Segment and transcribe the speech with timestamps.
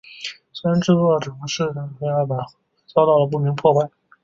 [0.51, 2.49] 虽然制作了关于这件事的说明的介绍板但后来
[2.87, 3.87] 遭到了不明破坏。